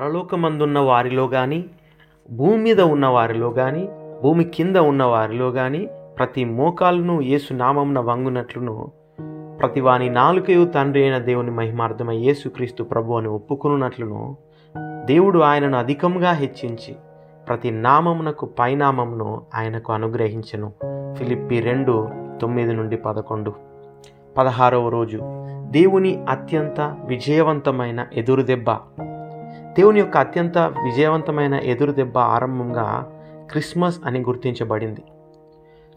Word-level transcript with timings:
పరలోకమందున్న 0.00 0.78
వారిలో 0.78 1.26
కానీ 1.26 1.64
భూమి 2.30 2.56
మీద 2.56 2.80
ఉన్న 2.80 3.06
వారిలో 3.06 3.50
కానీ 3.50 3.88
భూమి 4.22 4.44
కింద 4.44 4.76
ఉన్న 4.76 5.04
వారిలో 5.04 5.50
కానీ 5.50 5.88
ప్రతి 6.18 6.44
మోకాలను 6.44 7.20
యేసు 7.20 7.54
నామంన 7.54 7.98
వంగునట్లును. 7.98 8.92
ప్రతి 9.60 9.80
వాని 9.80 10.10
నాలుకయు 10.10 10.64
తండ్రి 10.64 11.02
అయిన 11.02 11.18
దేవుని 11.18 11.50
మహిమార్థమై 11.50 12.16
యేసుక్రీస్తు 12.16 12.82
ప్రభు 12.82 13.12
అని 13.12 13.28
ఒప్పుకున్నట్లును 13.28 14.36
దేవుడు 15.04 15.38
ఆయనను 15.38 15.78
అధికంగా 15.78 16.32
హెచ్చించి 16.32 16.96
ప్రతి 17.48 17.70
నామమునకు 17.70 18.46
పైనామమును 18.46 19.42
ఆయనకు 19.54 19.92
అనుగ్రహించను. 19.92 20.72
ఫిలిప్పి 21.14 21.60
రెండు 21.60 22.08
తొమ్మిది 22.40 22.72
నుండి 22.72 22.96
పదకొండు. 22.96 23.52
పదహారవ 24.38 24.88
రోజు. 24.88 25.20
దేవుని 25.70 26.24
అత్యంత 26.28 26.96
విజయవంతమైన 27.04 28.06
ఎదురుదెబ్బ. 28.14 28.66
దేవుని 29.78 30.00
యొక్క 30.00 30.16
అత్యంత 30.16 30.58
విజయవంతమైన 30.58 31.54
ఎదురు 31.54 31.92
దెబ్బ 31.92 32.18
ఆరంభంగా 32.18 32.86
క్రిస్మస్ 33.50 34.00
అని 34.04 34.20
గుర్తించబడింది. 34.20 35.02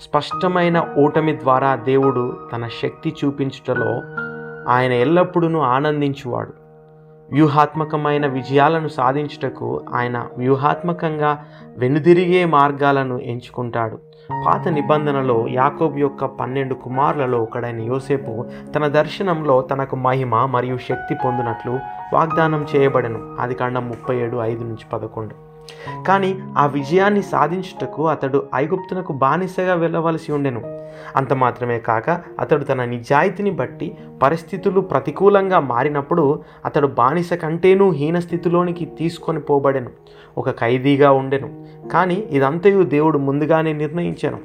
స్పష్టమైన 0.02 0.95
ఓటమి 0.99 1.40
ద్వారా 1.40 1.76
దేవుడు 1.76 2.49
తన 2.54 2.67
శక్తి 2.67 3.16
చూపించుటలో 3.26 4.02
ఆయన 4.71 4.91
ఎల్లప్పుడూ 4.91 5.59
ఆనందించువాడు. 5.59 6.60
వ్యూహాత్మకమైన 7.31 8.27
విజయాలను 8.27 8.88
సాధించుటకు 8.88 9.81
ఆయన 9.94 10.27
వ్యూహాత్మకంగా 10.38 11.45
వెనుదిరిగే 11.77 12.45
మార్గాలను 12.45 13.20
ఎంచుకుంటాడు. 13.20 13.98
పాత 14.45 14.67
నిబంధనలో 14.67 15.48
యాకోబు 15.49 15.98
యొక్క 15.98 16.26
పన్నెండు 16.26 16.73
కుమారులలో 16.73 17.41
ఒకడైన 17.41 17.80
యోసేపు 17.80 18.45
తన 18.76 18.88
దర్శనంలో 18.88 19.62
తనకు 19.62 19.95
మహిమ 19.95 20.45
మరియు 20.45 20.77
శక్తి 20.77 21.16
పొందినట్లు 21.16 21.80
వాగ్దానం 22.13 22.66
చేయబడెను. 22.76 23.35
అది 23.40 23.55
కాండం 23.55 23.87
ముప్పై 23.87 24.18
ఏడు 24.18 24.37
ఐదు 24.37 24.63
నుంచి 24.63 24.85
పదకొండు. 24.93 25.51
కానీ 26.08 26.40
ఆ 26.58 26.66
విజయాన్ని 26.66 27.22
సాధించుటకు 27.22 28.08
అతడు 28.08 28.48
ఐగుప్తునకు 28.55 29.14
బానిసగా 29.14 29.74
వెళ్ళవలసి 29.74 30.32
ఉండెను. 30.32 30.62
అంత 31.16 31.34
మాత్రమే 31.34 31.80
కాక 31.80 32.10
అతడు 32.40 32.64
తన 32.64 32.86
నిజాయితీని 32.86 33.52
బట్టి 33.52 33.98
పరిస్థితులు 34.22 34.82
ప్రతికూలంగా 34.82 35.60
మారినప్పుడు 35.60 36.42
అతడు 36.66 36.88
బానిస 36.88 37.34
కంటేనూ 37.34 37.92
హీన 37.92 38.20
స్థితిలోనికి 38.20 38.86
తీసుకొని 38.86 39.40
పోబడెను 39.40 39.90
ఒక 40.38 40.49
ఖైదీగా 40.49 41.12
ఉండెను. 41.12 41.66
కానీ 41.94 42.24
ఇదంతయు 42.32 42.84
దేవుడు 42.84 43.18
ముందుగానే 43.18 43.74
నిర్ణయించాను. 43.74 44.38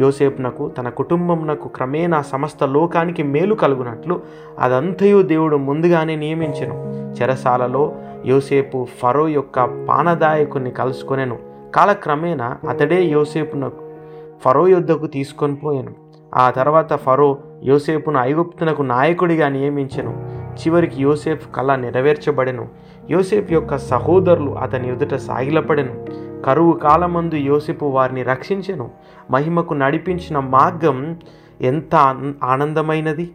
యోసేపునకు 0.00 0.68
తన 0.68 0.88
కుటుంబంనకు 0.88 1.68
క్రమేణా 1.68 2.22
సమస్త 2.22 2.64
లోకానికి 2.64 3.22
మేలు 3.22 3.54
కలుగునట్లు 3.54 4.20
అదంతయు 4.58 5.22
దేవుడు 5.22 5.56
ముందుగానే 5.56 6.16
నియమించను. 6.16 6.92
చెరసాలలో 7.20 7.92
యోసేపు 8.26 8.86
ఫరో 9.02 9.28
యొక్క 9.28 9.64
పానదాయకుని 9.88 10.70
కలుసుకొనెను. 10.70 11.38
కాలక్రమేణా 11.74 12.58
అతడే 12.68 13.04
యోసేపును 13.04 13.72
ఫరో 14.44 14.68
యుద్ధకు 14.68 15.06
తీసుకొని 15.06 15.54
పోయాను. 15.54 15.92
ఆ 16.34 16.50
తర్వాత 16.50 16.92
ఫరో 16.94 17.38
యోసేపును 17.64 18.18
ఐగుప్తునకు 18.18 18.82
నాయకుడిగా 18.82 19.48
నియమించెను. 19.48 20.12
చివరికి 20.52 21.02
యోసేఫ్ 21.02 21.48
కళ 21.54 21.74
నెరవేర్చబడెను. 21.74 22.68
యోసేఫ్ 23.10 23.52
యొక్క 23.52 23.76
సహోదరులు 23.76 24.50
అతని 24.50 24.92
ఎదుట 24.92 25.14
సాగిలపడెను. 25.14 25.94
కరువు 26.42 26.72
కాలమందు 26.72 27.34
యోసేపు 27.34 27.86
వారిని 27.86 28.22
రక్షించెను. 28.22 28.90
మహిమకు 29.30 29.74
నడిపించిన 29.74 30.38
మార్గం 30.38 31.16
ఎంత 31.60 31.94
ఆనందమైనది! 32.42 33.30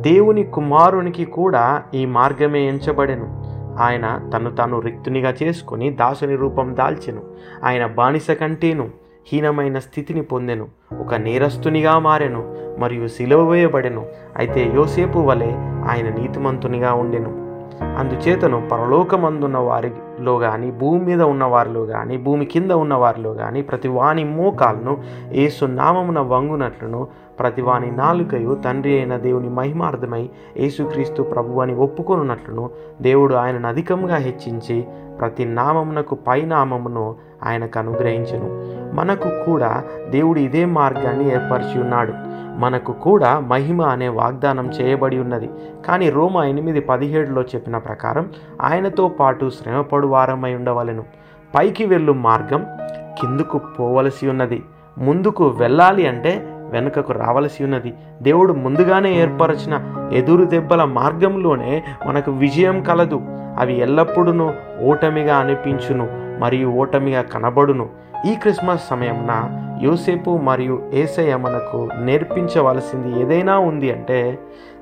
దేవుని 0.00 0.42
కుమారునికి 0.44 1.24
కూడా 1.24 1.82
ఈ 1.94 2.06
మార్గమే 2.06 2.68
ఎంచబడెను. 2.68 3.57
ఆయన 3.78 4.30
తను 4.34 4.50
తాను 4.50 4.80
రిక్తునిగా 4.80 5.34
చేసుకుని 5.42 5.90
దాసుని 5.90 6.36
రూపం 6.36 6.76
దాల్చెను. 6.76 7.22
ఆయన 7.64 7.86
బానిస 7.86 8.30
కంటేను 8.30 8.90
హీనమైన 9.32 9.78
స్థితిని 9.78 10.22
పొందెను. 10.22 10.68
ఒక 11.00 11.14
నేరస్తునిగా 11.14 11.98
మారెను 11.98 12.56
మరియు 12.78 13.06
సిలువ 13.06 13.50
వేయబడెను. 13.50 14.06
అయితే 14.36 14.72
యోసేపు 14.74 15.18
వలె 15.18 15.52
ఆయన 15.90 16.08
నీతిమంతునిగా 16.08 16.92
ఉండెను. 16.92 17.48
అందుచేతను 17.98 18.68
పరలోకమందున్న 18.72 19.58
లో 20.20 20.38
కానీ 20.38 20.70
భూమి 20.70 21.04
మీద 21.04 21.22
ఉన్నవారిలో 21.22 21.86
కానీ 21.86 22.16
భూమి 22.16 22.44
కింద 22.44 22.70
ఉన్నవారిలో 22.70 23.34
కానీ 23.34 23.62
ప్రతి 23.62 23.88
వాని 23.88 24.24
మోకాలను 24.24 24.98
ఏసు 25.32 25.64
నామమున 25.64 26.20
వంగునట్లును 26.20 27.08
ప్రతి 27.40 27.62
వాని 27.62 27.90
నాలుకయు 27.90 28.54
తండ్రి 28.54 28.98
అయిన 28.98 29.16
దేవుని 29.16 29.48
మహిమార్థమై 29.48 30.30
యేసుక్రీస్తు 30.56 31.22
ప్రభు 31.22 31.60
అని 31.60 31.74
ఒప్పుకొనున్నట్లును 31.74 32.70
దేవుడు 33.02 33.34
ఆయనను 33.34 33.68
అధికంగా 33.68 34.16
హెచ్చించి 34.16 34.84
ప్రతి 35.20 35.44
నామమునకు 35.44 36.14
పై 36.14 36.42
నామమును 36.42 37.16
ఆయనకు 37.44 37.78
అనుగ్రహించెను. 37.78 38.48
మనకు 38.94 39.44
కూడా 39.44 39.84
దేవుడు 40.10 40.38
ఇదే 40.38 40.64
మార్గాన్ని 40.64 41.32
ఏర్పరిచి 41.32 41.80
ఉన్నాడు. 41.80 42.12
మనకు 42.58 42.92
కూడా 42.92 43.40
మహిమ 43.40 43.82
అనే 43.82 44.08
వాగ్దానం 44.08 44.70
చేయబడి 44.70 45.18
ఉన్నది. 45.18 45.50
కానీ 45.86 46.10
రోమ 46.10 46.36
ఎనిమిది 46.36 46.80
పదిహేడులో 46.80 47.42
చెప్పిన 47.42 47.78
ప్రకారం 47.78 48.28
ఆయనతో 48.62 49.08
పాటు 49.08 49.50
శ్రమపడు 49.50 50.07
వారమై 50.08 50.54
ఉండవలెను. 50.54 51.04
పైకి 51.54 51.84
వెళ్ళు 51.84 52.12
మార్గం 52.12 52.66
కిందుకు 53.20 53.58
పోవలసి 53.58 54.28
ఉన్నది. 54.28 54.62
ముందుకు 54.98 55.48
వెళ్ళాలి 55.48 56.08
అంటే 56.08 56.54
వెనుకకు 56.70 57.12
రావలసి 57.12 57.64
ఉన్నది. 57.64 57.94
దేవుడు 58.22 58.52
ముందుగానే 58.52 59.12
ఏర్పరచిన 59.22 59.74
ఎదురు 60.12 60.44
దెబ్బల 60.44 60.84
మార్గంలోనే 60.84 61.82
మనకు 62.06 62.30
విజయం 62.30 62.82
కలదు. 62.82 63.20
అవి 63.58 63.80
ఎల్లప్పుడూ 63.80 64.50
ఓటమిగా 64.82 65.36
అనిపించును. 65.36 66.27
మరియు 66.38 66.68
ఓటమిగా 66.68 67.22
కనబడును. 67.22 67.88
ఈ 68.26 68.34
క్రిస్మస్ 68.34 68.88
సమయంన 68.88 69.64
యోసేపు 69.82 70.30
మరియు 70.30 70.90
ఏసయ్య 70.92 71.36
మనకు 71.36 71.88
నేర్పించవలసింది 72.00 73.20
ఏదైనా 73.20 73.58
ఉంది 73.58 73.92
అంటే 73.92 74.38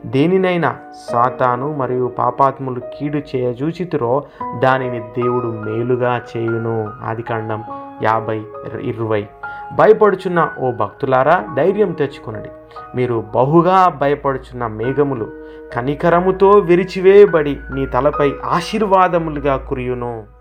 దేనినైనా 0.06 0.76
సాతాను 1.10 1.76
మరియు 1.76 2.12
పాపాత్ములు 2.18 2.80
కీడు 2.80 3.18
చేయజూచితురో 3.18 4.24
దానిని 4.58 4.98
దేవుడు 4.98 5.46
మేలుగా 5.46 6.20
చేయును. 6.36 6.90
ఆదికాండం 7.04 7.64
యాభై 8.02 8.42
ఇరవై. 8.80 9.26
భయపడుచున్న 9.74 10.48
ఓ 10.60 10.70
భక్తులారా 10.70 11.44
ధైర్యం 11.56 11.92
తెచ్చుకునండి. 11.92 12.48
మీరు 12.94 13.24
బహుగా 13.34 13.88
భయపడుచున్న 14.00 14.66
మేఘములు 14.66 15.32
కనికరముతో 15.72 16.50
విరిచివేయబడి 16.50 17.58
నీ 17.74 17.86
తలపై 17.86 18.32
ఆశీర్వాదములుగా 18.44 19.56
కురియును. 19.56 20.35